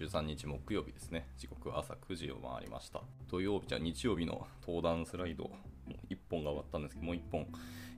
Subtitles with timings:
[0.00, 1.28] 13日木曜日ですね。
[1.36, 3.02] 時刻は朝9時を回りました。
[3.30, 5.50] 土曜日、じゃあ日曜日の登壇スライド、も
[5.90, 7.46] う1本が終わったんですけど、もう1本、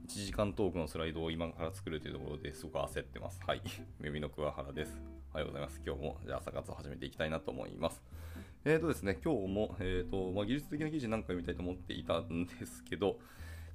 [0.09, 3.41] 1時間トークのスライドを今から作るというところですごく焦ってます。
[3.47, 3.63] はい。
[4.01, 5.01] 耳の桑原です。
[5.33, 5.81] おはようございます。
[5.87, 8.03] 今日も、じゃあ朝活を始めていきたいなと思います。
[8.65, 13.21] えーとですね、今日も、えーと、まあ、技術的な記事何か見たいと思っていたんですけど、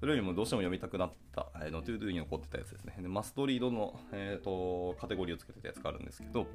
[0.02, 2.98] それよりもどうしても読みたくなった、えーの、 ToDo に残ってたやつですね。
[3.00, 6.45] で must read の、えーと、カテゴリーをつけてたやつがあるんですけど、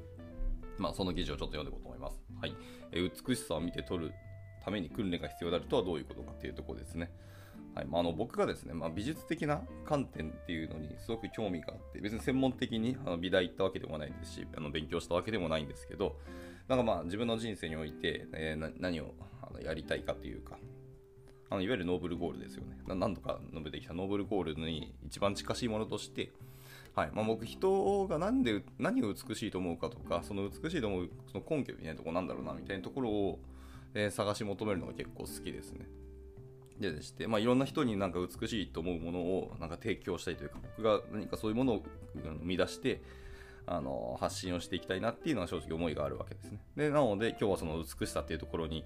[0.77, 2.21] まあ、その記事をちょっと読んでいこうと思います。
[2.41, 2.55] はい。
[2.91, 4.13] え美しさを見て取る
[4.63, 7.11] ために訓練が必要であるとはどういうことかっていうところですね。
[7.75, 16.17] はいまあ、あの僕がですね、まあ、美術的な観点っていうのにすごく興味があって、別に専門的にあの美大行ったわけでもないですし、あの勉強したわけでもないんですけど、
[16.67, 20.57] なんかまあ自分の人生において、えー何をあのやりたいかというか、
[21.49, 22.77] あのいわゆるノーブルゴールですよね。
[22.87, 26.31] な何度か述べてきたノーブルゴールに一番近しいものとして、
[26.95, 33.39] はいまあ、僕、人が何で何を美しいと思うかとか、その美しいと思うその根拠みたいなとこなんだろうなみたいなところを、
[33.95, 35.87] えー探し求めるのが結構好きですね。
[36.79, 41.83] ででして、まあ、いろんな人になんか美しいと思うものをなんか提供したいというか、僕が何かそういうものを
[42.15, 43.01] 生み出して、
[43.65, 46.59] あの発信をしていきたいなっていうのは正直思いがあるわけですね。
[46.75, 48.83] でなので今日はその美しさっていうところに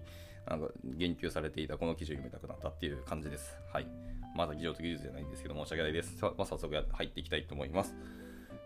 [0.47, 3.57] なんか言及されていたこの記事を読みたくなったっていう感じです。
[3.73, 3.87] はい。
[4.37, 6.15] まだ技術と技術じゃないんですけど申し訳ないです。
[6.21, 7.95] まあ、早速や入っていきたいと思います。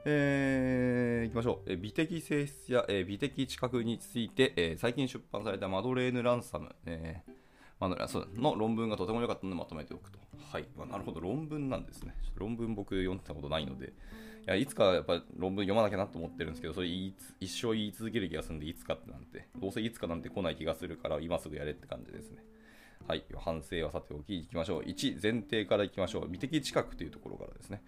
[0.03, 1.77] えー、いきましょう。
[1.77, 7.41] 美的性質や、え美的知覚について、え最近出版されたマドレーヌ・ランサム、えー
[7.81, 10.19] マドレーヌの論文がとても良かったのでまとめておくと。
[10.51, 10.65] はい。
[10.77, 12.15] まあなるほど、論文なんですね。
[12.35, 13.91] 論文僕読んでたことないので、い
[14.45, 22.43] やいつかやっぱ論文読まなきゃなと思ってるんですけど、それいつ一生言い続ける気がするんで、いつかってなんて、どうせいつかなんて来ない気がするから、今すぐやれって感じですね。
[23.11, 24.83] はい、反省はさておきいきましょう。
[24.83, 26.29] 1、前提からいきましょう。
[26.29, 27.83] 美的知覚というところからですね。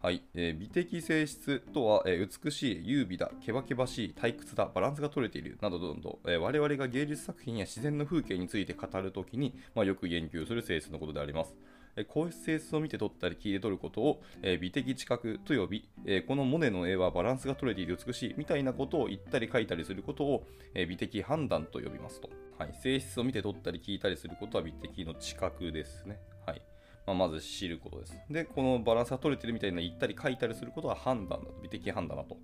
[0.00, 11.56] はい、えー美的性質とは、えー美しい、優美だ、けばけばしい、退屈だ、バランスが取れている、などどんどん、えー我々が芸術作品や自然の風景について語るときに、まあ、よく言及する性質のことであります。
[11.96, 22.30] えーこういう性質を見て取ったり聞いて取ることを、えー美的知覚と呼び、えーこのモネの絵はバランスが取れている美しいみたいなことを言ったり書いたりすることを、えー美的判断と呼びますと。
[22.58, 26.18] はい、性質を見て取ったり聞いたりすることは美的の知覚ですね。
[26.44, 26.62] はい
[27.06, 28.20] まあ、まず知ることです。
[28.28, 32.36] で、このバランスが取れてるみたいな言ったり書いたりすることは判断だと、美的判断だと。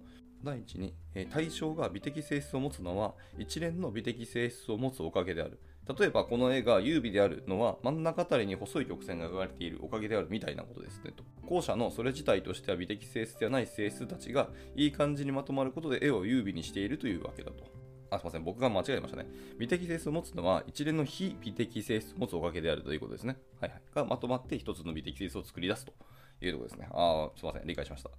[0.45, 5.59] 第一に、え対象が美的性質を持つのは一連の美的性質を持つおかげである。
[5.99, 11.25] 例えばこの絵が優美であるのは真ん中あたりに細い曲線が描かれているおかげであるみたいなことですねと。
[11.47, 17.84] 後者のそれ自体としては美的性質ではない性質たちがいい感じにまとまることで絵を優美にしているというわけだと。
[18.17, 18.45] あ、すみません。
[18.45, 19.27] 僕が間違えましたね。
[19.59, 23.37] 美的性質を持つのは一連の非美的性質を持つおかげであるということですね。
[23.61, 23.83] はいはい。
[23.95, 25.93] がまとまって一つの美的性質を作り出すと
[26.41, 26.89] いうところですね。
[26.91, 27.67] あーすみません。
[27.67, 28.11] 理解しました。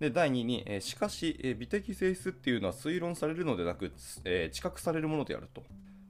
[0.00, 3.92] で、第2に、えーしかし、えー美的性質っていうのは推論されるのでなく、
[4.24, 5.62] えー知覚されるものであると。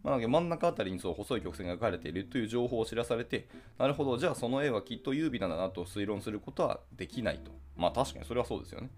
[0.02, 3.46] まあ、真ん中あたりにそう細い曲線が描かれているという情報を知らされて、
[3.78, 7.52] なるほど、じゃあその絵はきっと優美なんだなと推論することはできないと。
[7.76, 8.90] まあ確かにそれはそうですよね。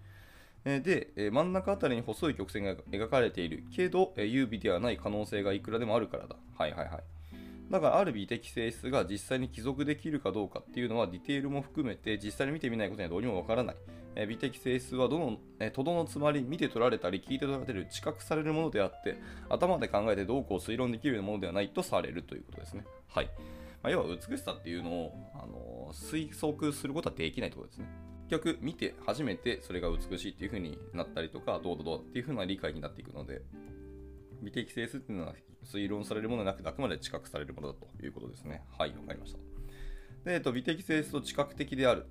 [0.65, 6.37] で、真ん中あたりに細い曲線が描かれているけど、優美ではない可能性がいくらでもあるからだ。
[6.57, 7.05] はいはいはい。
[7.71, 13.77] だからある美的性質が実際に帰属できるかどうかっていうのはディテールも含めて実際に見てみないことにはどうにもわからない。
[14.29, 15.39] 美的性質はどの、
[15.73, 19.17] とどのつまり見て取られたり聞いて取られる知覚されるものであって
[19.49, 22.85] 頭で考えてどうこう推論できるものではないとされるということですね。
[23.09, 23.27] はい。
[23.83, 27.87] まあ、要は美しさっていうのを、あの推測することはできないということですね。
[28.39, 33.43] 局見て初めてそれが美しいっていう風になったりとかどうだどうだっていう風な理解になっていくので
[34.43, 35.35] 美的性質っていうのは
[35.65, 39.39] 推論されるものでなくあくまで知覚されるものだということですねはいわかりました
[40.25, 42.07] で、えっと、美的性質と知覚的である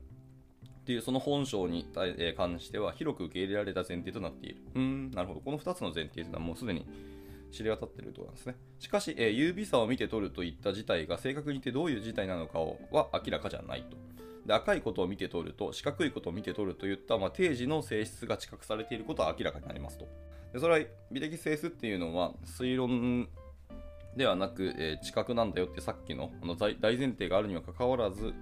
[0.84, 1.88] っていうその本性に
[2.36, 6.86] 関しては広く受け入れられた前提となっているうーんなるほどこの2つの前提というのはもうすでに
[7.54, 8.56] 知れ渡っているところなんですね。
[8.80, 13.96] しかし、えー優美さを見て取るといった事態が正確に言ってどういう事態なのかをは明らかじゃないと。
[14.46, 20.08] で赤いことを見て取ると四角いことを見て取るといった、まあ、定時の性質が知覚されていることは明らかになりますと。
[20.54, 23.28] でそれは美的性質っていうのは推論
[24.16, 28.34] ではなく、えー知覚なんだよってさっきのあの大前提があるにもかかわらず、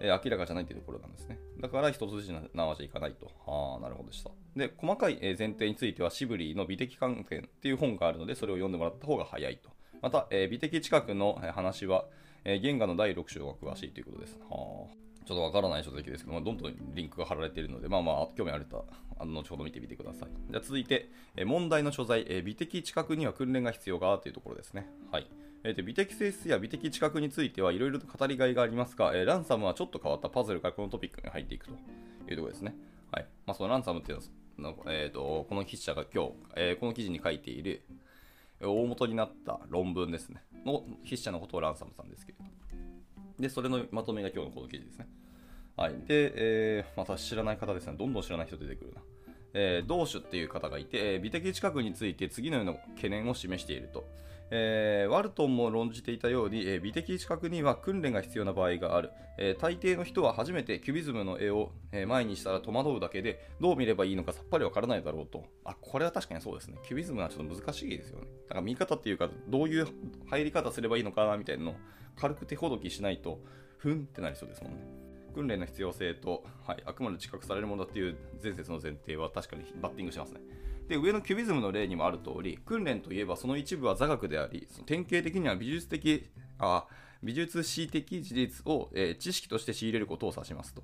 [0.00, 1.38] えー明らかじゃないというところなんですね。
[1.60, 3.30] だから一つずつ縄じゃいかないと。
[3.46, 4.30] ああ、なるほどでした。
[4.56, 9.70] で、細かい前提についてはシブリーの美的観点っていう本があるので、それを読んでもらった方が早いと。
[10.02, 12.06] また、えー美的知覚の話は、
[12.44, 14.38] えー原画の第6章が詳しいということです。
[14.50, 18.84] はあちょっとわからない書籍ですけど、まあ、どんどんリンクが貼られているので、まあまあ、興味ある方は、
[19.18, 20.28] あの、後ほど見てみてください。
[20.50, 24.88] じゃあ続いて、えー問題の所在、えー美的知覚には訓練が必要かというところですね。
[25.10, 25.26] はい。
[25.64, 32.76] えーと美的性質や美的知覚についてはいろいろと語りがいがありますが、えーランサムはちょっと変わったパズルからこのトピックに入っていくというところですね。
[33.10, 33.26] はい。
[33.46, 34.20] まあ、そのランサムっていう
[34.58, 37.82] のは、のえー、とこの筆者が今日、えーこの記事に書いている、
[38.62, 42.44] 大元になった論文ですね、の筆者のことをランサムさんですけれど。
[43.38, 45.08] で、それのまとめが今日のこの記事ですね。
[45.76, 45.92] はい。
[46.06, 49.00] で、えー、また知らない方ですね、どんどん知らない人出てくるな。
[49.58, 54.04] えー、同種っていう方がいて、えー、美的知覚について次のような懸念を示していると。
[54.50, 69.88] えー、ワルトンも論じていたように、えー、美的知覚には訓練が必要な場合がある、えー、大抵の人は初めてキュビズムの絵を、え前にしたら戸惑うだけでどう見ればいいのかさっぱりわからないだろうとあこれは確かにそうですねキュビズムはちょっと難しいですよねだから見方っていうかどういう
[70.26, 71.74] 入り方すればいいのかなみたいなのを
[72.16, 73.40] 軽く手ほどきしないと
[73.78, 74.78] ふんってなりそうですもんね。
[75.34, 80.40] 訓練の必要性と、はい、あくまで知覚されるものだっていう前説の前提は確かにバッティングしますね。
[80.88, 86.28] で上のキュビズムの例にもある通り訓練といえばその一部は座学でありその典型的には美術的
[86.58, 86.86] あ
[87.22, 90.82] 美術史的事実を、えー、知識として仕入れることを指しますと。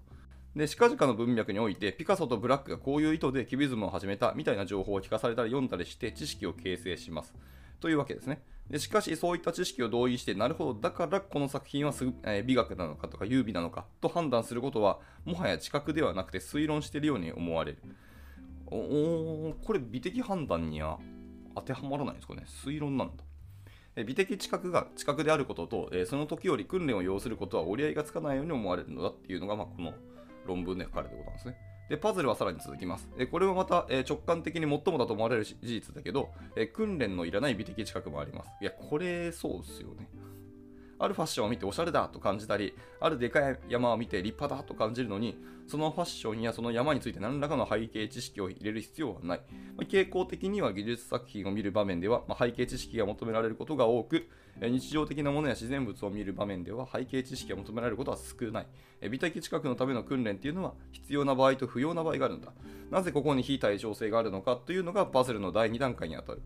[0.54, 7.32] で近々の文脈においてピカソとブラックがこういう意図でキュビズムを始めたみたいな情報を聞かされたり読んだりして知識を形成します。
[7.80, 8.42] というわけですね。
[8.72, 17.82] でしかしそういった知識を同意してなるほどだからこの作品はす、え、美学なのかとか優美なのかと判断することはもはや知覚ではなくて推論しているように思われる。
[18.66, 20.98] おこれ美的判断には
[21.54, 22.44] 当てはまらないんですかね。
[22.46, 24.04] 推論なんだ。
[24.06, 29.92] 美的知覚が知覚であることと、え、その時より訓練を要することは折り合いがつかないように思われるのだっていうのが、まあ、この
[30.46, 31.71] 論文で書かれてることなんですね。
[31.92, 33.06] で、パズルはさらに続きます。
[33.18, 38.50] えこれはまた、え直感的に最もだと思われる事実だけど、え訓練のいらない美的知覚もあります。
[38.62, 40.08] いや、これそうですよね。
[41.02, 49.40] あるファッションを見ておしゃれだと感じたり、あるでかい山を見て立派だと感じるのに、そのファッションやその山について何らかの背景知識を入れる必要はない。
[49.76, 54.28] ま、傾向的には技術作品を見る場面では、ま、背景知識が求められることが多く、
[54.60, 58.66] 日常的なものや自然物を見る場面では背景知識が求められることは少ない。
[59.10, 62.52] 美的知覚のための訓練っていうのは必要な場合と不要な場合があるんだ。
[62.92, 66.42] なぜここに非対称性があるのかというのがパズルの第2段階にあたる。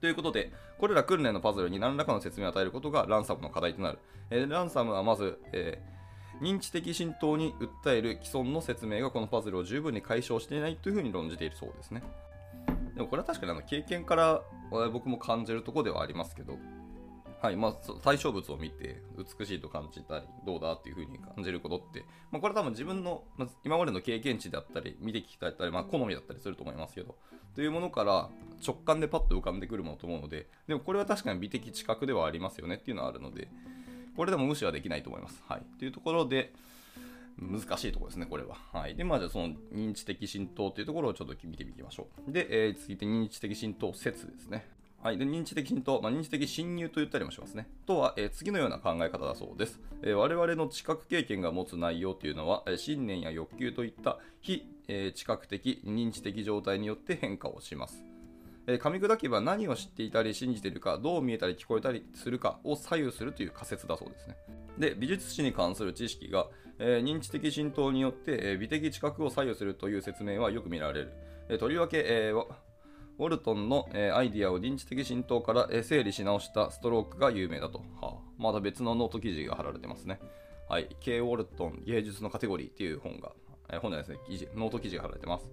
[0.00, 3.98] ということで、これら訓練のパズルに何らかの説明を与えることがランサムの課題となる。
[4.30, 7.54] えー、ランサムはまず、えー、認知的浸透に
[7.84, 12.02] 訴える既存の説明がこのパズルを十分に解消していないというふうに論じているそうですね。
[12.94, 14.42] でもこれは確かにあの経験から
[14.92, 16.58] 僕も感じるところではありますけど、
[17.42, 19.02] はいまあ、対象物を見て
[19.38, 27.14] 美しいと感じたりどうだっていう風に感じることって、まあ、これ多分自分の、まあ、今までの経験値だったり見てきたり、まあ、好みだったりすると思いますけど
[27.54, 28.30] というものから
[28.66, 33.48] 直感でパッと浮かんでくるものと思うのででもこれは確かに美的知覚ではありますよねっていうのはあるので
[34.16, 35.42] これでも無視はできないと思います。
[35.46, 36.52] はい、というところで
[37.38, 38.56] 難しいところですね、これは。
[38.72, 38.96] はい。
[38.96, 42.32] で、まあ、じゃあその認知的浸透というところをちょっと見ていきましょう。
[42.32, 44.66] で、えー、続いて認知的浸透説ですね。
[45.06, 47.68] はい、で認知的浸透、まあ、認知的侵入と言ったりもしますね。
[47.86, 58.02] とは、えー、次のような考え方だそうです、えー、我々の知覚経験が持つ内容というのは、え、信念や欲求といった非、え知覚的、認知的状態によって変化をします。
[58.66, 64.34] え噛み砕けば何を知っていたり信じているか、どう見えたり聞こえたりするかを左右するという仮説だそうですね。
[64.76, 66.48] で、美術史に関する知識が、
[66.80, 71.12] え認知的浸透によって、え美的知覚を左右するという説明はよく見られる。
[71.48, 72.32] えとりわけ、え
[73.18, 77.78] ウォルトンの、えー、アイディアを認知的浸透から、えー、整理し直したストロークが有名だと。
[78.00, 80.20] はあ、まだ別のノート記事が貼られてますね。
[80.68, 80.88] はい。
[81.00, 81.20] K.
[81.20, 83.32] ウォルトン芸術のカテゴリーっていう本が、
[83.70, 85.50] えー、本じゃないですね記事、ノート記事が貼られてます。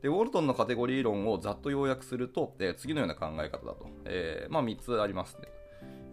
[0.00, 3.88] で、ウォルトンのカテゴリー論をざっと要約すると、えー、次のような考え方だと。
[4.06, 5.48] えー、まあ3つありますね。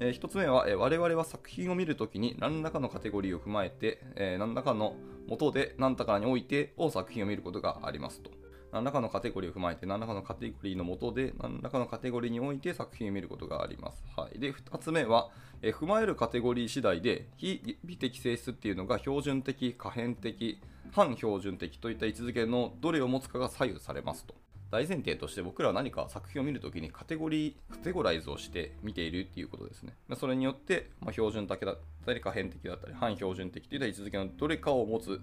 [0.02, 4.96] え、1つ目は、え、我々は作品を見るときに何らかのカテゴリーを踏まえて、え、何らかの
[5.28, 8.43] 元で何らかにおいてを作品を見ることがありますと。
[8.74, 14.04] 何らかのカテゴリーを踏まえて、何らかのカテゴリーのもとで、何らかのカテゴリーにおいて作品を見ることがあります。
[14.18, 15.30] はい、で、2つ目は、
[15.62, 20.60] え踏まえるカテゴリー次第で、非美的性質っていうのが標準的、可変的、
[20.92, 24.34] 反標準的といった位置づけのどれを持つかが左右されますと。
[24.72, 29.94] 大前提として僕らは何か作品を見るときにカテゴリー、カテゴライズをして見ているっていうことですね。
[30.16, 35.22] それによって、ま標準的だったり、可変的だったり、反標準的といった位置づけのどれかを持つ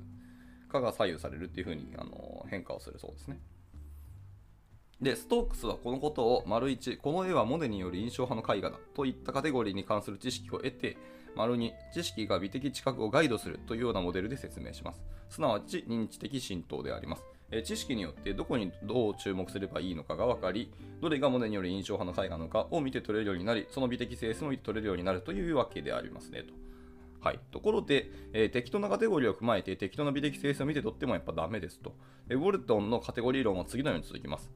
[0.71, 3.39] かが左右されるっていうふうにあの変化をするそうですね。
[5.03, 10.99] で、ストークスはこのことを、丸1、この絵はモネによる印象派の絵画だといったカテゴリーに関する知識を得て、
[11.35, 15.01] 丸2、知識が美的知覚をガイドするというようなモデルで説明します。
[15.31, 17.25] すなわち、認知的浸透であります。
[17.53, 26.53] え知識によってどこにどう注目すればいいのかが分かり、どれがモネによる印象派の絵画なのかを見て取れるようになり、その美的性質も見て取れるようになるというわけでありますねと。
[27.21, 31.95] はい、ところで、えー、適当なカテゴリーを踏まえて適当な美的性質を見て取ってもやっぱダメですと。
[32.31, 34.51] えウォルトンのカテゴリー論は次のように続きます。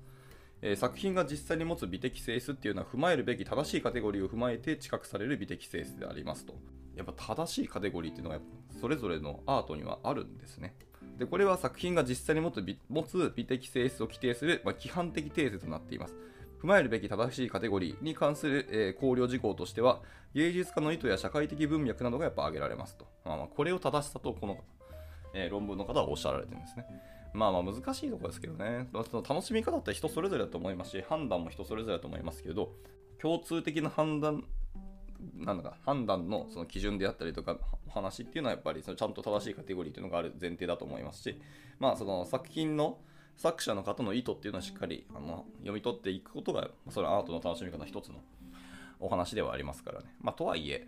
[0.63, 6.55] えー、作品が実際に持つ美的性質っていうのは踏まえるべき正しいカテゴリーを踏まえて知覚される美的性質でありますと。
[6.97, 8.41] やっぱ正しいカテゴリーっていうのが
[8.81, 10.75] それぞれのアートにはあるんですね。
[11.19, 16.17] でこれは作品が実際に持つ美持つ美的性質を規定する、まあ、規範的定説となっています。
[16.65, 20.01] 踏まえるべき正しいカテゴリーに関する、えー、考慮事項としては、
[20.35, 23.07] 芸術家の意図や社会的文脈などがやっぱ挙げられますと。
[23.23, 24.57] まあ、まあこれを正しさとこの、
[25.35, 26.87] えー、論文の方はおっしゃられてるんですね。
[27.35, 28.89] まあまあ難しいところですけどね。
[29.11, 32.73] その楽しみ方って人それぞれだと思いますし、判断も人それぞれだと思いますけど、
[33.21, 34.45] 共通的な判断、
[35.37, 41.39] なんだか判断のその基準であったりとかお話っていうのはやっぱりそのちゃんと正しいカテゴリーというのがある前提だと思いますし、
[41.79, 43.01] まあその作品の
[43.37, 48.23] 作者の方の意図っていうのはしっかりあの読み取っていくことが、それアートの楽しみ方の一つの
[49.01, 50.07] お話ではありますからね。
[50.21, 50.87] まあ、とはいえ、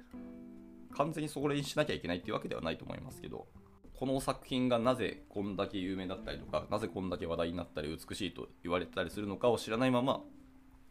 [0.94, 3.46] 完全にそれにしなきゃいけないっていうわけではないと思いますけど、
[3.94, 10.22] この作品がなぜこんだけ有名だったりとか、なぜこんだけ話題になったり美しいと言われたりするのかを知らないまま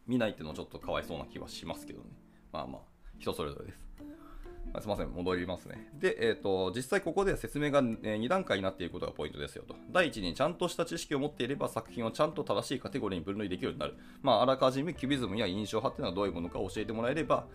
[0.08, 2.10] 見ないっていうのはちょっとかわいそうな気はしますけどね。
[2.52, 2.82] まあまあ、
[3.20, 3.80] 人それぞれです。
[4.82, 5.90] すみません、戻りますね。
[5.94, 9.76] で、えーと、実際ここで説明が、2段階になっていることがポイントですよと。
[9.92, 13.96] 第一に、ちゃんとした知識を持っていれば作品をちゃんと正しいカテゴリーに分類できるようになる。
[14.22, 17.48] まあ、あらかじめキュビズムや印象派っていうのはどういうものか教えてもらえれば、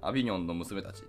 [0.00, 1.04] アビニョンの娘たち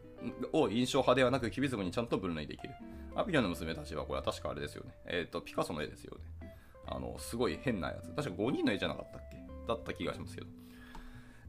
[0.53, 2.73] を印象派ではなくキュビズムにちゃんと分類できる。
[3.15, 4.91] アビニョンの娘たちはこれは確かあれですよね。
[5.05, 6.53] えっ、ー、と、ピカソの絵ですよね。
[6.87, 8.09] あの、すごい変なやつ。
[8.13, 9.37] 確か5人の絵じゃなかったっけ？
[9.67, 10.47] だった気がしますけど。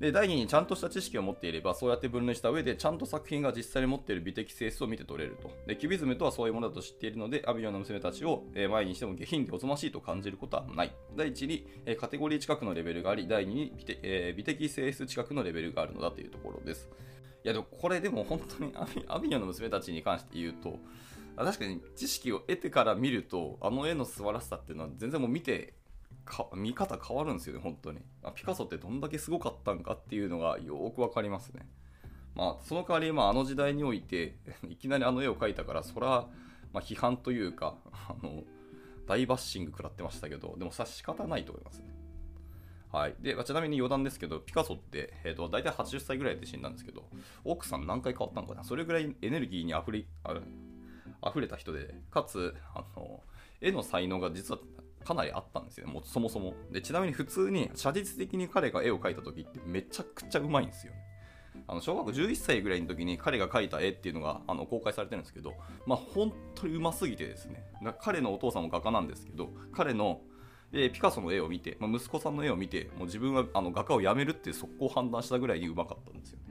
[0.00, 5.50] で第2にちゃんとした知識を持っていればそうやって分類した上でちゃんと作品が実際に持っている美的性質を見て取れると。
[5.66, 10.92] でキュビズムとはそういうものだと知っているのでアビオの娘たちを前にしても下品でおぞましいと感じることはない。
[11.16, 16.88] 第1にカテゴリー近くのレベルがあり第2に美的,、え、美的性質近くのレベルがあるのだというところです。
[17.44, 18.72] いやでもこれでも本当に
[19.06, 20.78] アビオの娘たちに関して言うと
[21.36, 25.74] 確かに知識を得てから見るとあの絵の素晴らしさっていうのは全然もう見て
[26.24, 28.32] か見方変わるんですよね、本当にあ。
[28.32, 31.66] ピカソってどんだけすごかったんかっていうのがよくわかりますね。
[32.34, 34.36] まあ、その代わり、まあ、あの時代において、
[34.68, 36.28] いきなりあの絵を描いたから、そら、
[36.72, 38.42] まあ、批判というか、 あの、
[39.06, 41.94] 大バッシング食らってましたけど、でもさ、仕方ないと思いますね。
[42.90, 43.14] はい。
[43.20, 47.08] で、ちなみに余談ですけど、ピカソって、え、ー、と、大体80歳ぐらいで死んだんですけど、
[47.44, 48.62] 奥さん何回変わったのかな？
[48.62, 50.40] それぐらいエネルギーにあふれ、あ
[51.28, 53.22] 溢れた人で、かつ、あの、
[53.60, 54.60] 絵の才能が実は
[55.04, 56.54] かなりあったんですよ、もうそもそも。
[56.70, 60.92] で、ちなみに普通に、写実的に彼が絵を描いた時ってめちゃくちゃうまいんですよ。
[61.66, 65.54] あの小学11歳ぐらいの時に彼が描いた絵っていうのがあの公開されてるんですけど、
[65.86, 67.64] まあ、本当にうますぎてですね
[68.00, 70.20] 彼のお父さんも画家なんですけど彼の、
[70.72, 76.44] えー、ピカソの絵を見て、まあ、息子さんの絵を見てもう自分はあの画家を辞めるって速攻判断したぐらいにうまかったんですよね、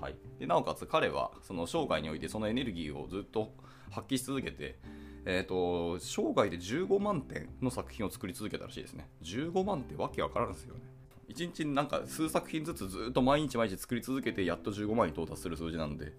[0.00, 3.52] はい、でなおかつ彼はその生涯においてそのエネルギーをずっと
[3.90, 4.78] 発揮し続けて
[5.24, 9.08] えーと、生涯で15万点の作品を作り続けたらしいですね。
[9.22, 10.80] 15万ってわけわからんですよね。
[11.28, 16.12] 1日になんか数作品ずつずっと毎日毎日作り続けてやっと15万に到達する数字なんで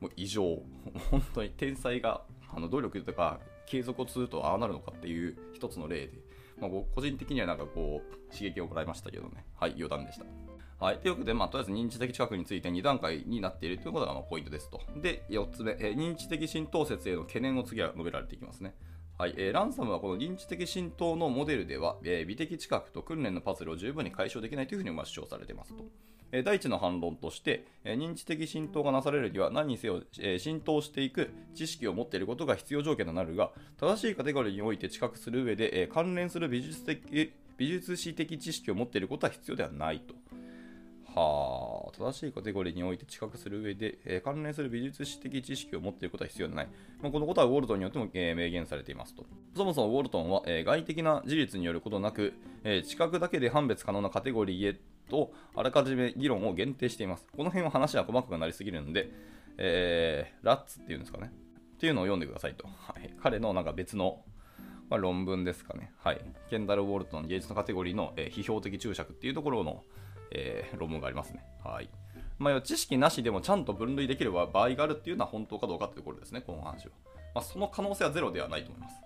[0.00, 0.62] もう異常。
[1.10, 6.12] 本当に天才があの努力とか継続をするとああなるのかっていう一つの例で、
[6.60, 9.44] まあ、個人的にはなんかこう刺激をもらいましたけどね。
[9.56, 10.45] はい余談でした。
[10.78, 10.98] はい。
[10.98, 14.82] というわけで、まあ、とりあえず認知的近くについて2段階になっているということがまあポイントですと。
[15.00, 18.74] で、4つ目、えー、認知的浸透説への懸念を次は述べられていきますね。
[19.18, 25.82] はいえー、ランサムはこの認知的浸透のモデルでは、えー、美的知覚と訓練のパズルを十分に解消できないというふうに主張されていますと。
[26.30, 40.14] えー、第一の反論として、え、認知的浸透がなされるには何にせよ、え、浸透していく知識を持っていることが必要条件となるが、正しいカテゴリーにおいて知覚する上で、えー、関連する美術的美術史的知識を持っていることは必要ではないと。
[41.16, 46.68] はあ、正しいカテゴリーにおいて知覚する上で、えー、関連する美術史的知識を持っていることは必要でない。
[47.00, 49.24] まあ、このことはウォルトンによっても、えー、明言されていますと。
[49.56, 57.26] そもそもウォルトンは、えー、外的な事実によることなく、え知覚だけで判別可能なカテゴリーへとあらかじめ議論を限定しています。
[57.34, 59.10] この辺は話は細かくなりすぎるので、
[59.56, 61.32] えラッツっていうんですかね。
[61.76, 62.66] っていうのを読んでくださいと。
[62.66, 64.22] はい、彼のなんか別の
[64.88, 65.92] まあ、論文ですかね。
[65.98, 66.20] はい。
[66.48, 69.82] ケンダル・ウォルトン芸術のカテゴリーの、えー、批評的注釈っていうところの、
[70.30, 71.44] えー、論文がありますね。
[71.64, 71.88] はい。
[72.38, 76.92] まあ、知識なしでもちゃんと分類できる場合があるっていうのは本当かどうかってところですね、この話は。
[77.34, 78.96] まあ、その可能性はゼロではないと思います。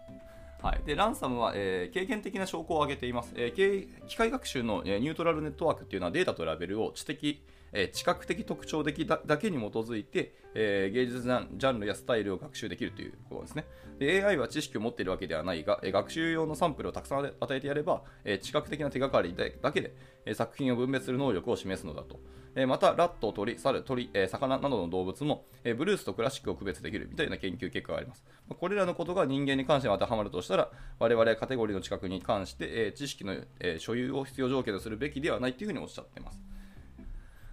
[0.63, 13.67] はい、でランサムは、えー、経験的な証拠を挙げています、えー、機械学習の、えー、ニュートラルネットワークっていうのはデータとラベルを知的、えー、知覚的特徴的だけに基づいて、えー、芸術ジャンルやスタイルを学習できるということですね
[13.99, 22.19] で AI は知識を持っているわけではないが、えー、学習用のサンプルをたくさん与えてやれば、え、知覚的な手がかりだけで、え、作品を分別する能力を示すのだと
[22.57, 28.25] えまた、ラット、鳥、猿、鳥、え魚などの動物も、えブルースとクラシックを区別できるみたいな研究結果があります。
[28.49, 36.41] これらのことが人間に関して当てはまるとしたら、我々はカテゴリーの近くに関して、え知識の、え所有を必要条件とするべきではないというふうにおっしゃっています。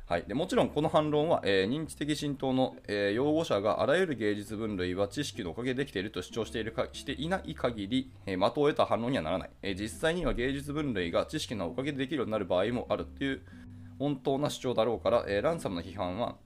[0.08, 13.42] はい、でもちろんこの反論は、えー認知的浸透の、えー擁護者があらゆる芸術分類は知識のおかげでできていると主張しているかしていない限り、えー的を得た反論にはならない、えー実際には芸術分類が知識のおかげでできるようになる場合もあるという
[14.00, 16.38] 本当な主張だろうから、えーランサムの批判は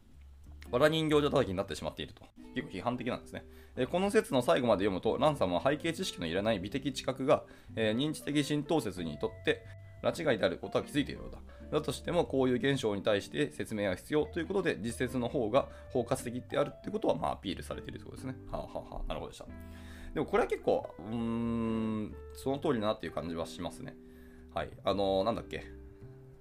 [0.71, 2.23] わら人形状叩きになってしまっていると。
[2.55, 3.45] 結構批判的なんですね。
[3.75, 7.43] えーこの説の最後まで読むと、ランサムは背景知識のいらない美的知覚が、
[7.75, 9.63] えー認知的浸透説にとって、
[10.01, 11.37] 拉致外であることは気づいているのだ。
[11.71, 18.35] だとしても、こういう現象に対して説明が必要ということで、実説の方が包括的であるということは、まあ、アピールされているということですね。
[18.51, 19.45] はあ、はあはあ、なるほどでした。
[20.13, 23.95] でも、これは結構、うーん、その通りだなっていう感じはしますね。
[24.53, 24.69] はい。
[24.83, 25.80] あのーなんだっけ。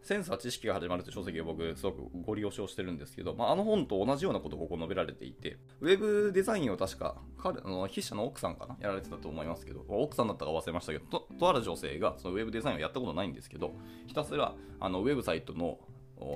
[0.03, 8.77] センサー知識が始まるという書籍を僕すごくご利用しをしてるんですけど、まあ、あの本と同じようなことをここ述べられていて、ウェブデザインを確か彼の筆者の奥さんかな？
[8.81, 13.75] やられてたと思いますけど、奥さんだったか忘れましたけど、ととある女性がそのウェブデザインをやったことないんですけど、
[14.07, 15.79] ひたすらあのウェブサイトの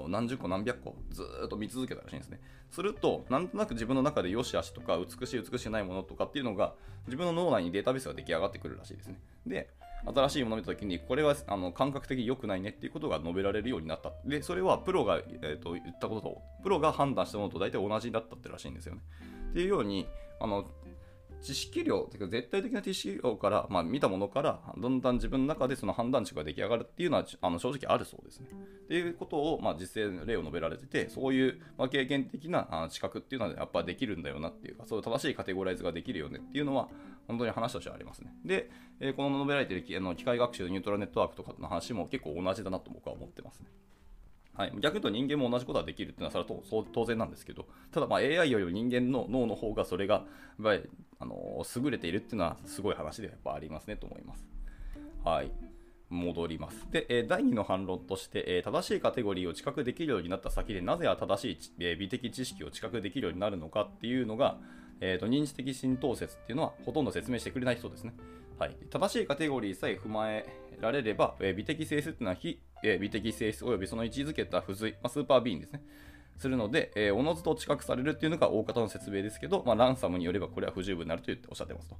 [0.09, 2.40] 何十個何百個ずっと見続けたらしいんですね。
[2.71, 6.75] すると、なんとなく自分の中で良し悪しとか美しい美しくないものとかっていうのが
[7.06, 9.21] 自分の脳内にデータベースが出来上がってくるらしいですね。
[9.47, 9.71] で、
[10.06, 14.12] 新しいものを見たときに、これはあの感覚的に良くないねっていうことが述べられるようになった。
[14.25, 19.00] で、それはプロが、えー、と言ったことと、プロが判断したものと大体同じだったってらしいんですよね。
[19.50, 20.06] っていうように、
[20.40, 20.66] あの
[21.44, 28.48] 知識量、てか絶対的な知識量から、まあ、見たものから、だんだん自分の中でその判断値が出来上がるっていうのはあの正直あるそうですね。
[28.50, 36.88] っていうことを、まあ、実践例を述べられてて、そういう、まあ、経験的なあ知覚っていうのはやっぱできるんだよなっていうか、そういう正しいカテゴライズができるよねっていうのは、
[37.28, 38.34] 本当に話としてはありますね。
[38.44, 38.70] で、
[39.00, 43.66] えこの述べられてるあの機械学習、ニュートラルネットワークとかの話も結構同じだなと僕は思ってますね。
[44.56, 50.25] はい、逆に言うと人間も同じことができるっていうのはそれは当然なんですけど、ただま AI よりも人間の脳の方がそれがやっ
[50.62, 50.82] ぱり
[51.18, 54.46] あの優れているっていうのはすごい話でやっぱありますねと思います。
[55.25, 55.50] はい。
[56.11, 56.87] 戻ります。
[56.90, 64.58] で、え第2の反論として、え正しいカテゴリーを知覚できるようになった先で、なぜ正しい、え美的知識を知覚できるようになるのかっていうのが、
[65.00, 68.14] えーと認知的浸透説っていうのはほとんど説明してくれない人ですね。
[68.58, 70.46] はい、正しいカテゴリーさえ踏まえ
[70.80, 75.82] られれば、え美的性質というのは非、え美的性質及びその位置づけた付随、まあ、スーパービーンですね。
[76.37, 81.96] するので、えーおのずと知覚されるっていうのが大方の説明ですけど、まあ、ランサムによればこれは不十分になると言っておっしゃってますと。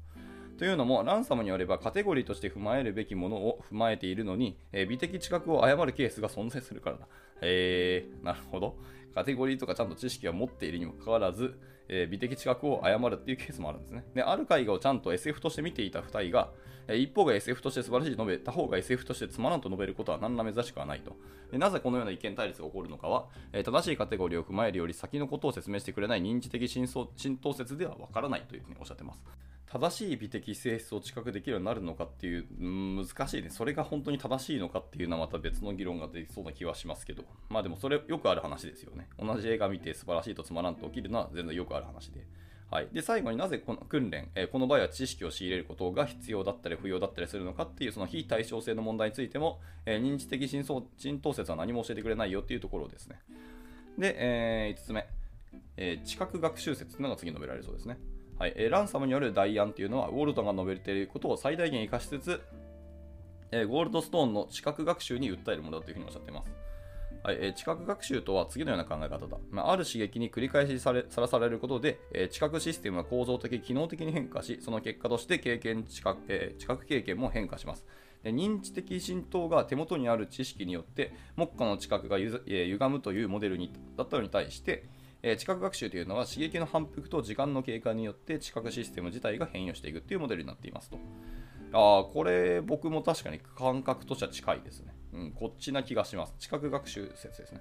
[0.59, 7.06] というのも、ランサムによればカテゴリーとして踏まえるべきものを踏まえているのに、えー美的知覚を誤るケースが存在するからだ。
[7.40, 8.76] えー、なるほど。
[9.14, 14.05] カテゴリーとかちゃんと知識は持っているにもかかわらず、えー美的知覚を誤るっていうケースもあるんですね。
[14.14, 16.50] で、ある絵画をちゃんと SF として見ていた2人が、
[16.88, 21.16] えー一方が SF として素晴らしいと述べ、他方が SF としてつまらんと述べることは何ら珍しくはないと。
[21.53, 29.22] でなぜこのような意見対立が起こるのかは、えー正しいカテゴリーを踏まえるより先のことを説明してくれない認知的浸透浸透説ではわからないというふうにおっしゃってます。
[29.66, 33.50] 正しい美的性質を知覚できるようになるのかっていう、難しいね。
[33.50, 39.09] それが本当に正しいのかっていうのはまた別の議論が出そうな気はしますけど、まあでもそれよくある話ですよね。
[39.18, 42.27] 同じ映画見て素晴らしいとつまらんと起きるのは全然よくある話で。
[42.70, 53.20] はい、で最後になぜこの訓練、えーこの場合は知識を仕入れることが必要だったり不要だったりするのかっていうその非対称性の問題についても、えー認知的浸透浸透説は何も教えてくれないよっていうところですね。
[53.96, 55.07] で、え5つ目、
[55.77, 57.96] えー知覚学習説というのが次述べられそうですね。
[58.38, 62.42] はいえーランサムによる代案というのは、ウォルトンが述べていることを最大限活かしつつ、
[63.53, 66.51] えーゴールドストーンの知覚学習に訴えるものだというふうにおっしゃっています。
[67.23, 69.38] はいえー知覚学習とは次のような考え方だ。
[69.51, 77.87] まあ、ある刺激に繰り返しされさらされることで、えー知覚システムは構造的、機能的に変化し、その結果として経験知覚、えー知覚経験も変化します。
[78.25, 84.85] で認知的浸透が手元にある知識によって、目下の知覚がゆず、えー歪むというモデルにだったのに対して、
[85.26, 90.98] えー知覚学習というのは刺激の反復と時間の経過によって知覚システム自体が変容していくというモデルになっていますと。
[91.72, 94.94] ああ、これ僕も確かに感覚としては近いですね。
[95.14, 96.34] うん、こっちな気がします。
[96.38, 97.60] 知覚学習説ですね。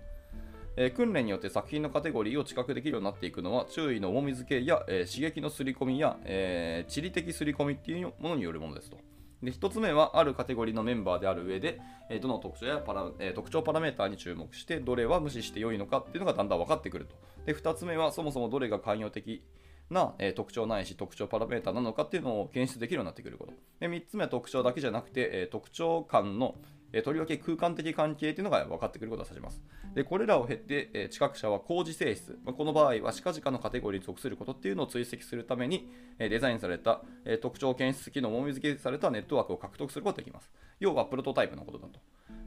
[0.75, 8.97] えー訓練によって作品のカテゴリーを知覚できるようになっていくのは注意の重み付けや、えー刺激の刷り込みや、えー地理的刷り込みっていうものによるものですと。
[9.43, 17.15] で1つ目はあるカテゴリーのメンバーである上で、えどの特徴やパラ、え特徴パラメータに注目してどれは無視して良いのかっていうのがだんだん分かってくると。
[17.45, 19.43] で2つ目はそもそもどれが寛容的
[19.89, 23.53] な、え特徴ないし特徴パラメータなのかっていうのを検出できるようになってくること。
[23.81, 26.55] で3つ目は特徴だけじゃなくて、え特徴間の、
[26.93, 29.61] えとりわけ空間的関係っていうのが分かってくることを指します。
[29.95, 40.51] でこれらを経て、え知覚者は工事性質、まあこの場合は近々のカテゴリーに属することっていうのを追跡するために、えデザインされた、え特徴検出機能もみ付けされたネットワークを獲得することができます。
[40.79, 41.99] 要はプロトタイプのことだと。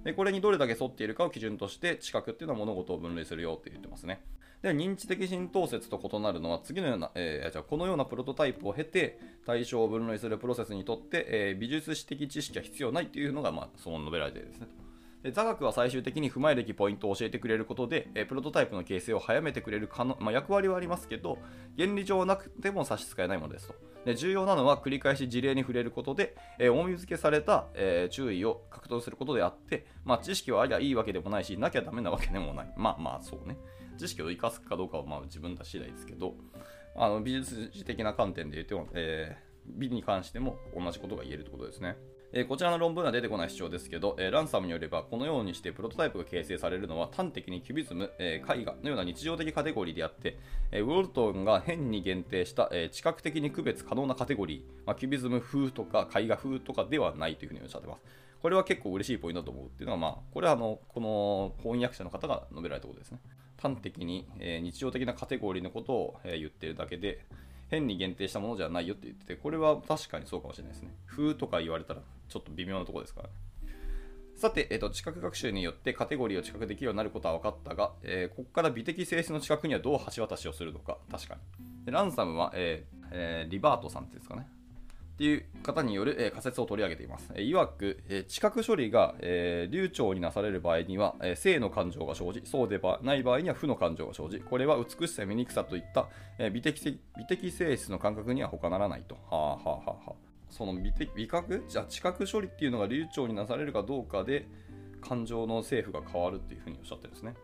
[0.05, 4.21] でこれにどれだけ沿っているかを基準として知覚っていうのは物事を分類するよって言ってますね。
[4.63, 14.69] で認知的浸透説と異なるのは次のような、えーじゃこのようなプロトタイプを経て対象を分類するプロセスにとって、えー美術史的知識は必要ないっていうのが、まあ、その述べられているですね。
[15.33, 21.39] 座学は最終的に踏まえるべきポイントを教えてくれることで、えプロトタイプの形成を早めてくれる可能、まあ、役割はありますけど、
[21.77, 23.75] 原理上なくても差し支えないものですと。
[24.05, 32.73] で重要なのは繰り返し事例に触れることで、えー、重み付けされた、えー、注意を獲得することであって、まあ、知識はありゃいいわけでもないし、なきゃダメなわけでもない。
[32.77, 33.57] まあまあ、そうね。
[33.97, 36.35] 知識を生かすかどうかはまあ自分たち次第ですけど、
[36.95, 41.97] あの美術的な観点で言っても、えー、美に関しても同じことが言えるということですね。
[42.33, 50.39] えー、こちらの論文は出てこない主張ですけど、えー、ランサムによればこのようにしてプロトタイプが形成されるのは端的にキュビズム、えー、絵画のような日常的カテゴリーであって、
[50.73, 58.03] えウォルトンが変に限定した、え知覚的に区別可能なカテゴリー、まあ、キュビズム風とか絵画風とかではないというふうにおっしゃってます。
[58.43, 63.21] これは結構嬉しいポイントだと思うっていうのは、まあ、これはあのこの翻訳者の方が述べられたことですね。
[63.75, 67.25] 端的に、え日常的なカテゴリーのことを、え言ってるだけで、
[67.69, 70.95] 変に限定したものじゃないよって言ってて、これは確かにそうかもしれないですね。
[71.07, 73.35] 風とか言われたらちょっと微妙なところですからね。
[74.37, 81.87] さて、えっと、知覚学習によってカテゴリーを知覚できるようになることは分かったが、えー、ここから美的性質の知覚にはどう橋渡しをするのか、確かに。
[81.87, 84.47] でランサムは、えーえー、リバートさんっていうんですかね。
[85.17, 87.33] っていう方による、え、仮説を取り上げています。
[87.35, 99.15] えー、曰く、え、知覚処理が、え、流暢になされる場合には、え、性の感情が生じ、そうではない場合には負の感情が生じ、これは美しさ、醜さといった、え、美的美的性質の感覚には他ならないと。
[99.15, 100.13] はあはあははあ。
[100.51, 101.65] その美的美覚？
[101.69, 104.47] じゃあ知覚処理っていうのが流暢になされるかどうかで
[105.01, 107.35] 感情の政府が変わるっていうふうにおっしゃってるんですね。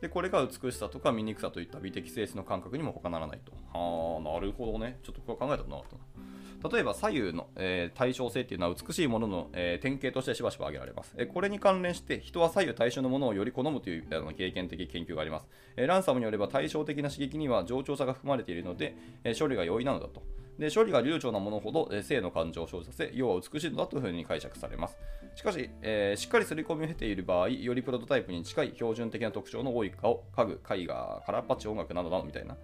[0.00, 3.52] でこれが美しさとか醜さといった美的性質の感覚にも他ならないと。
[3.76, 4.98] はあ、なるほどね。
[5.02, 6.26] ちょっとこれ考えたことなかったな。
[6.70, 20.22] 例えば左右の、えー、対称性っていうのは美しいものの、えー、典型としてしばしば挙げられます、え、これに関連して人は左右対称のものをより好むというあの経験的研究があります、えランサムによれば対照的な刺激には冗長さが含まれているので、え処理が容易なのだと
[20.58, 24.96] で処理が流暢なものほど、え性の感情を生じさせ要は美しいのだというふうに解釈されます
[25.34, 32.56] しかし、えー、しっかり刷り込みを経ている場合よりプロトタイプに近い標準的な特徴の多い顔家具絵画カラーパッチ音楽などなどみたいな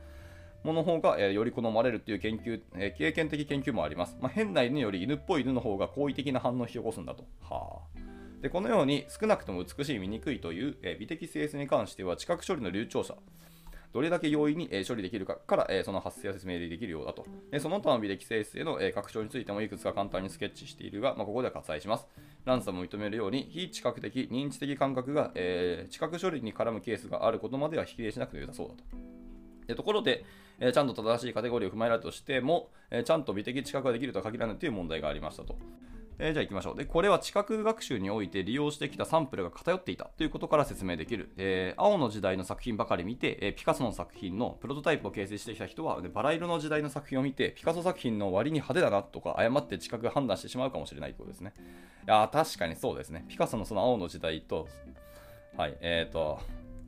[0.65, 4.17] もの方が、えー、より好まれるという研究、えー、経験的研究もあります。
[4.21, 7.25] まあ、変な犬より犬っぽい犬の方が好意的な反応を引き起こすんだと。
[7.43, 8.13] はあ。
[8.43, 13.15] でこのように少なくとも美しい醜いという、えー、美的性質に関しては知覚処理の流暢さ
[13.93, 17.27] どれだけ容易に、え、処理できるかから、え、その発生を説明できるようだと。
[17.51, 22.07] でその他の美的性質への、え、拡張についてもいくつか簡単にスケッチしているが、まあ、ここでは割愛します。
[22.45, 28.83] ランサムも認めるように非知覚的認知的感覚が、え知覚処理に絡むケースがあることまでは否定しなくてよさそうだと。
[29.67, 30.25] でところで、
[30.59, 35.57] えー、ちゃんと正しいカテゴリーを踏まえられたとしても、えー、ちゃんと美的知覚ができるとは限らないという問題がありましたと。
[36.19, 36.77] えー、じゃあ行きましょう。
[36.77, 41.33] で、これは知覚学習において利用してきたサンプルが偏っていたということから説明できる。
[41.37, 51.53] えー、青の時代の作品ばかり見て、えー、ピカソの作品のプロトタイプを形成してきた人は、バラ色の時代の作品を見て、ピカソ作品の割に派手だなとか、誤って知覚判断してしまうかもしれないということですね。
[52.07, 53.25] いや確かにそうですね。
[53.29, 54.69] ピカソのその青の時代と、
[55.57, 56.41] はい、えっ、ー、と、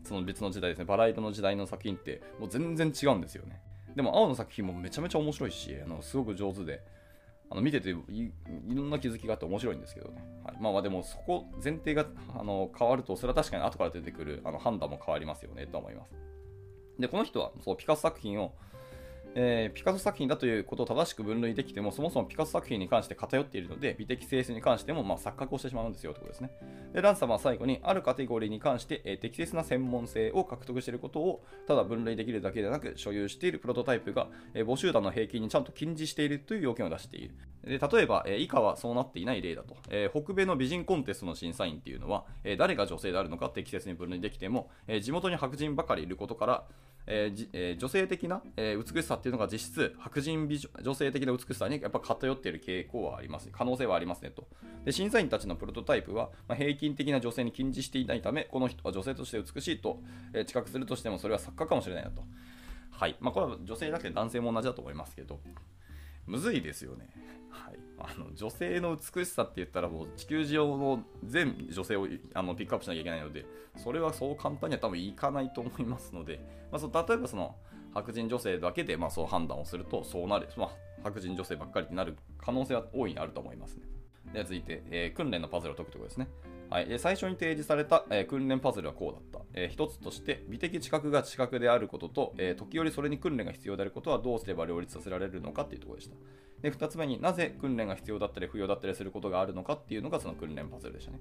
[0.05, 3.61] その別の時代ですね、バラ色の時代の作品ってもう全然違うんですよね。
[3.97, 6.83] でも青の作品もめちゃめちゃ面白いし、あのすごく上手で、
[7.51, 7.95] あの見ててい
[8.75, 10.25] ろんな気づきがあって面白いんですけどね。
[10.45, 16.15] はい、まあまあでもそこ前提があの変わると、それは確かに後から出てくるあの判断も変わりますよねと思います。
[16.99, 18.55] で、この人はそうピカソ作品を
[19.37, 26.51] えー、ピカソ作品だということを正しく分類できても、そもそもピカソ作品に関して偏っているので、美的性質に関しても、まあ、錯覚をしてしまうんですよということですね。
[26.93, 37.35] で、ランサムは最後に、あるカテゴリーに関して、えー、適切な専門性を獲得していることを、ただ分類できるだけでなく、所有しているプロトタイプが、えー、母集団の平均にちゃんと近似しているという要件を出している。
[37.65, 46.65] で例えば、えー、以下はそうなっていない例だと、えー、北米の美人コンテストの審査員っていうのは、えー、誰が女性であるのか適切に分類できても、えー、地元に白人ばかりいることから、
[47.07, 54.47] えーえー、女性的な、えー、美しさっていうのが実質白人美女性的な美しさにやっぱ偏っている傾向はあります可能性はありますねと。
[54.85, 60.01] で審査員たちのプロトタイプは、まあ、平均的な女性に近似していないためこの人は女性として美しいと、
[60.33, 62.23] えー、知覚するとしてもそれは錯覚かもしれないなと。
[62.91, 63.17] はい。
[63.21, 65.41] まあこれは女性だけで男性も同じだと思いますけど。
[66.27, 67.09] むずいですよね。
[67.51, 67.79] はい。
[67.99, 77.55] あの女性の美しさって言ったらもう地球上の全女性をあのピックアップしなきゃいけないのでそれはそう簡単には多分いかないと思いますので、まあ、そ例えばその
[77.95, 80.71] 白人女性だけでまあそう判断をするとそうなる、まあ、
[81.05, 83.83] 白人女性ばっかりになる可能性は大いにあると思いますね。
[84.33, 86.29] では続いて、えー、訓練のパズルを解くというころですね。
[86.71, 89.44] はい、最初に提示された、えー、訓練パズルはこうだった。
[89.55, 96.17] えー、一つとして、美的知覚が知覚であることと、えー、時折それに訓練が必要であることはどうすれば両立させられるのかというところでした。
[96.63, 101.21] で、2つ目になぜ訓練が必要だったり不要だったりすることがあるのかっていうのがその訓練パズルでしたね。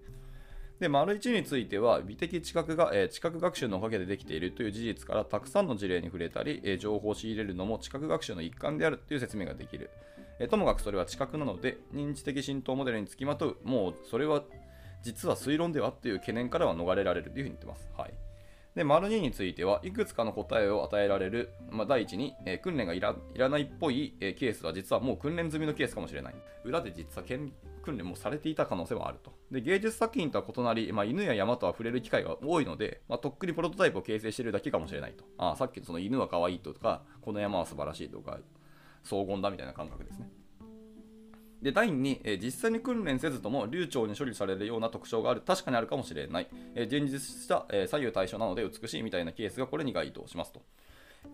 [0.80, 9.92] で、丸1については、美的知覚が、えー、知覚学習のおかげでできているという事実からたくさんの事例に触れたり、えー、情報を仕入れるのも知覚学習の一環であるという説明ができる。
[10.40, 14.44] えー、ともかくそれは知覚なので、認知的浸透モデルにつきまとう、もうそれは
[15.04, 17.90] 実は推論ではっていう懸念からは逃れられるというふうに言ってます。
[17.96, 18.14] はい
[18.76, 26.36] で、丸2については、いくつかの答えを与えられる、まあ、第一に、えー、訓練がいらいらないっぽい、えー、ケースは実はもう訓練済みのケースかもしれない。
[26.64, 27.24] 裏で実は
[27.84, 29.32] 訓練もされていた可能性もあると。
[29.52, 35.24] で、芸術作品とは異なり、まあ、犬や山とは触れる機会が多いので、まあ、とっくにプロトタイプを形成しているだけかもしれないと。
[35.38, 38.40] あさっきのその犬は可愛いとか、この山は素晴らしいとか、
[39.04, 40.32] 荘厳だみたいな感覚ですね。
[41.64, 50.62] で第2に、えー、実際に訓練せずとも流暢に処理されるような特徴がある確かにあるかもしれない、えー、現実した、えー、左右対称なので美しいみたいなケースがこれに該当しますと。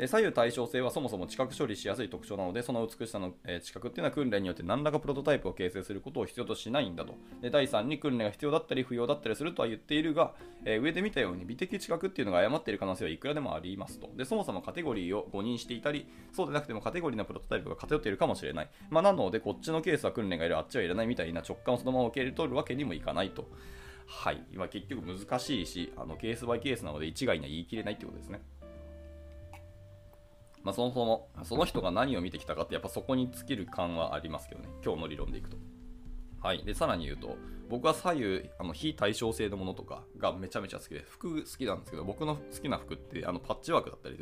[0.08, 7.16] 左右対称性はそもそも知覚処理しやすい特徴なので、その美しさの知覚っていうのは訓練によって何らかプロトタイプを形成することを必要としないんだと。
[7.42, 14.10] で第3に訓練が必要だったり不要だったりするとは言っているが、えー、上で見たように美的知覚っていうのが誤っている可能性はいくらでもありますと。
[14.16, 18.70] でそもそもカテゴリーを誤認していたり、そうでなくてもカテゴリーのプロトタイプが偏っているかもしれない。
[18.90, 23.50] まあ、なので、こっちのケースは訓練がいる、あっちはいらないみたいな直感をそのまま受け入れ取るわけにもいかないと。
[24.08, 28.42] はい、今結局難しいし、あのケースバイケースなので一概には言い切れないってことですね。
[30.64, 35.58] まあ、そもそもその人が何を見てきたかってやっぱそこに尽きる感はありますけどね今日の理論でいくと。
[36.42, 37.38] はい、でさらに言うと
[37.70, 44.18] 僕は左右あの非対称性のものとかがめちゃめちゃ好きで服好きなんですけど僕の好きな服ってあのパッチワークだったり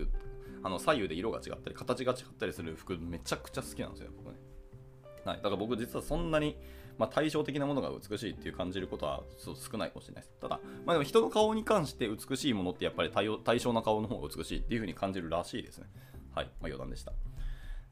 [0.63, 4.39] あの左右で色が違ったり形が違ったりする服めちゃくちゃ好きなんですよ僕ね。
[5.25, 6.57] はい、だから僕実はそんなに
[6.97, 10.35] まあ、対照的なものが美しいっていう感じることは少ないかもしれないです。
[10.41, 15.87] ただ、まあ、でも人の顔に関して美しいものってやっぱり対対称な顔の方が美しいっていう風に感じるらしいですね。
[16.37, 17.13] はい、まあ、余談でした。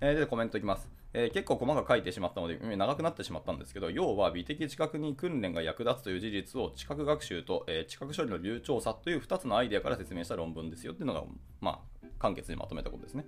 [0.01, 0.87] えー、で、コメントいきます。
[1.13, 11.23] えー、結構細かく書いてしまったので、長くなってしまったんですけど、要は美的知覚に訓練が役立つという事実を知覚学習と、えー、知覚処理の流暢さという2つのアイデアから説明した論文ですよっていうのが、
[11.59, 13.25] まあ、簡潔にまとめたことですね。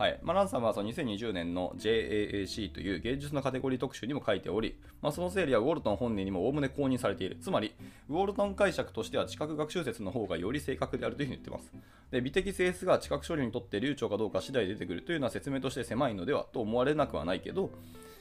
[0.00, 7.36] はいまあ、ランさんはその2020年の JAAC という芸術のカテゴリー特集にも書いており、まあ、その整理はウォルトン本人にもおおむね公認されている。
[7.38, 7.74] つまり、
[8.08, 11.70] ウォルトン解釈としては知覚学習説の方がより正確であるというふうに言っています。
[12.12, 17.70] で美的性質が知覚処理にとって流暢かどうか次第出てくるというのは説明として狭いのではと思われなくはないけど、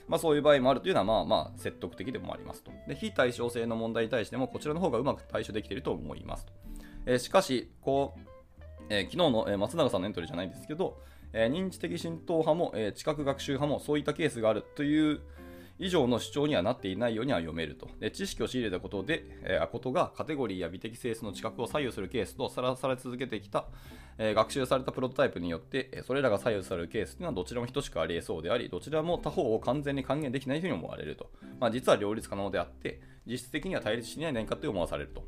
[0.09, 2.71] まあ、そういう場合もあるというのはまあまあ説得的でもありますと。
[2.89, 6.51] で非対称性の問題に対してもこちらの方がうまく対処できていると思いますと。
[7.05, 8.19] えー、しかし、こう、
[8.89, 10.97] えー、昨日の、松永さんのエントリーじゃないんですけど、
[11.33, 15.21] えー、認知的浸透派も、えー、知覚学習派もそういったケースがあるという
[15.79, 17.87] 以上の主張にはなっていないようには読めると。
[17.99, 23.65] で知識を仕入れたことで、えー、ことがカテゴリーや美的性質の知覚を左右するケースとさらされ続けてきた、
[24.17, 31.31] えー、学習されたプロトタイプによって、えそれらが左右されるケースというのはどちらも等しくあり得そうであり、どちらも他方を完全に還元できないというふうに思われると。
[31.59, 35.23] まあ、実は両立可能であって、実質的には対立しない何かと思わされると。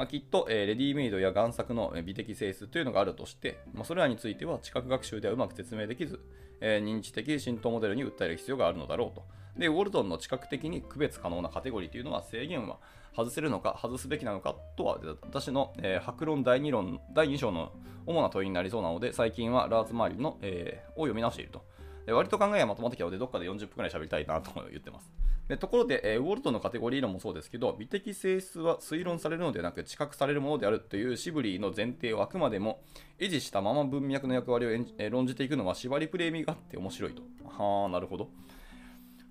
[0.00, 6.20] まあ、きっと、えー、レディメイドや贋作の美的性質というのがあるとして、まあ、それらについては知覚学習ではうまく説明できず、
[6.62, 9.26] えー、認知的浸透モデルに訴える必要があるのだろうと。
[9.58, 12.78] で、ウォルトンの知覚的に区別可能なカテゴリーというのは制限は
[13.14, 17.70] 外せるのか、外すべきなのかとは、私の、えー、白論第2論、第2章の
[18.06, 21.62] 主な問いになりそうなので、最近はラーツ周りの、えー、を読み直していると。
[22.06, 25.19] 割と考えがまとまってきたので、どっかで40分くらい喋りたいなと言ってます。
[25.50, 32.84] でところで、えー、ウォルトのカテゴリー論もそうですけど、美的性質は推論されるのではなく知覚されるものであるというシブリーの前提をあくまでも
[33.18, 37.22] 維持したまま文脈の役割を、えー、論じていくのは縛りプレイ味があって面白いと。
[37.44, 38.30] はあ、なるほど。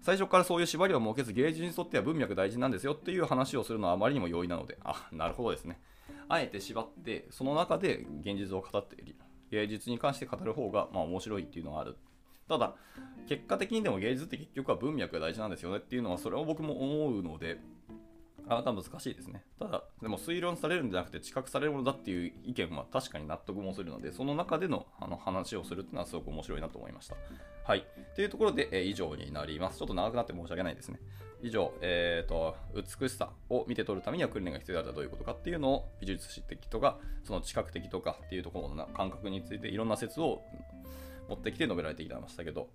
[0.01, 5.79] 最初からそういう縛りを設けず芸術にとっては文脈大事なんですよっていう話をするのはあまりにも容易なので、あ、なるほどですね。
[6.27, 9.15] あえて縛って、その中で現実を語っている。
[9.51, 11.97] 芸術に関して語る方がまあ面白いっていうのがある
[12.49, 12.75] ただ、
[13.27, 17.59] 結果的にでも芸術って結局は文脈が大事なんですよねっていうのは、それは僕も思うので、
[18.47, 19.43] なかなか難しいですね。
[19.59, 27.15] ただ、でも推論されるんじゃなくて知覚されるものだっていう意見は確かに納得もするので、その中でのあの話をするっていうのはすごく面白いなと思いました。
[27.63, 27.85] はい。
[28.15, 29.77] というところで、え以上になります。
[29.77, 30.99] ちょっと長くなって申し訳ないですね。
[31.43, 40.41] 以上、えーと、美しさを見て取るためには訓練が必要だったらどういうことかっていうのを美術史的とか、その知覚的とかっていうところの感覚についていろんな説を
[41.30, 42.70] 持ってきて述べられてきましたけど、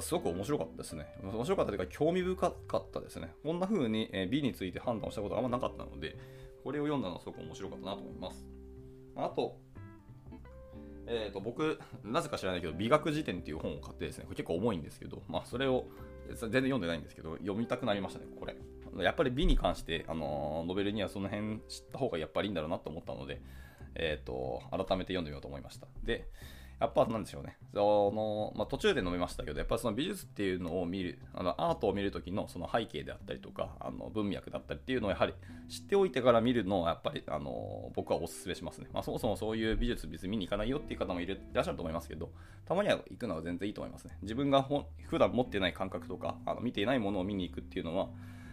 [0.00, 1.06] すごく面白かったですね。
[1.22, 3.32] 面白かったというか、興味深かったですね。
[3.42, 6.16] こんな風に美について判断したことがあんまなかったので、
[6.64, 8.46] これを読んだのはすごく面白かったなと思います。
[9.16, 9.56] あと、
[11.06, 15.86] えー、と僕、なぜか知らないけど、美学辞典っていう本を買ってですね、これ結構重いんですけど、まあ、それを
[16.28, 18.56] 全然読んでないんですけど、読みたくなりましたね、これ。
[19.02, 23.40] やっぱり美に関して、あのノベルにはその辺知った方がやっぱりいいんだろうなと思ったので、
[23.94, 25.86] えーと改めて読んでみようと思いました。
[26.04, 26.28] で、
[26.80, 27.56] やっぱなんでしょうね。
[27.74, 35.34] その、まあ、途中で述べましたけど、やっぱその美術っていうのを見る、あのアートを見るときのその背景であったりとか、あの文脈だったりっていうのをやはり
[35.68, 38.86] 知っておいてから見るのはやっぱりあの僕はお勧めしますね。
[38.92, 42.30] まあ、そもそもそういう美術別に見に行かないよっていう方もいらっしゃると思いますけど、
[42.64, 44.16] たまには行くのは全然いいと思いますね。
[44.22, 48.08] 自分がほ普段持ってない感覚とか、あの見ていないものを見に行くっていうのは、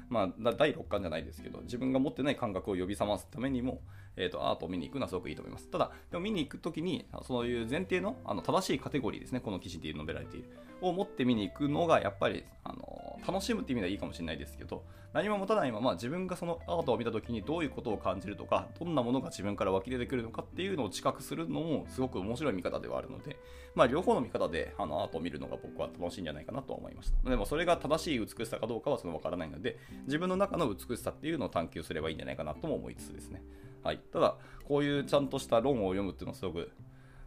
[0.10, 3.82] まあ、第6巻じゃないですけど、自分が持ってない感覚を呼び覚ますためにも、
[4.18, 5.68] えーと、アートを見に行くのはすごくいいと思います。
[5.70, 10.50] ただ、でも見に行くときに、そういう前提のあの正しいカテゴリーですね、この記事で述べられている、
[10.82, 23.38] を持って見に行くのが、やっぱりあの楽しむっていう意味ではいいかもしれないですけど、何も持たないまま自分がそのアートを見たときにどういうことを感じるとか、どんなものが自分から湧き出てくるのかっていうのを知覚するのもすごく面白い見方ではあるので、
[23.76, 27.30] まあ、両方の見方であのアートを見るのが僕は楽しいんじゃないかなと思いました。
[27.30, 33.42] でもそれが正しい美しさかどうかはそのわからないので、自分の中の美しさっていうのを探求すればいいんじゃないかなとも思いつつですね。
[33.86, 34.36] はい、ただ、
[34.68, 36.72] こういうちゃんとした論を読むっていうのはすごく、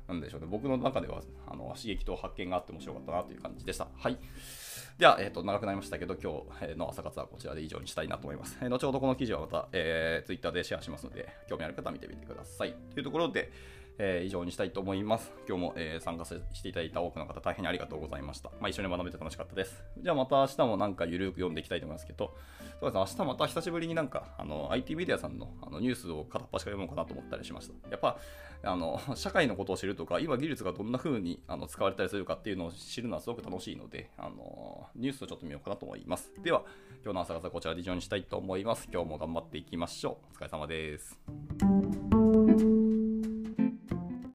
[0.09, 3.87] なんでしょうね、僕の中ではあの刺激と発見があって面白かったなという感じでした。
[3.97, 4.19] はい。
[4.99, 8.59] では、えーと、長くなりましたけど、今日の朝活はこちらで以上にしたいなと思います。
[8.61, 12.75] えー、後ほどこの記事はまた、えー、Twitter でシェアしますので、興味ある方は見てみてください。
[12.93, 13.53] というところで、
[13.99, 15.33] えー、以上にしたいと思います。
[15.49, 18.51] 今日も、えー、参加していただいた多くの方、大変にありがとうございました。
[18.61, 19.85] まあ、一緒に学べて楽しかったです。
[19.99, 22.37] じゃあまた明日もなんかゆるく読んでいきたいと思いますけど、
[22.81, 27.91] そうですね、明日また久しぶりになんかあの IT メディアさんのあのニュースを片っ端から読もうかなと思ったりしました。
[27.91, 28.19] やっぱ
[28.63, 36.33] あの社会のことを知るとか、今技術がどんな風にあに使われたりするかっていうのを知るのはすごく楽しいので、あのニュースをちょっと見ようかなと思います。
[36.43, 36.63] では、
[37.05, 38.89] 今日の朝方こちらで以上にしたいと思います。
[38.93, 40.35] 今日も頑張っていきましょう。
[40.35, 41.68] お疲れ様です。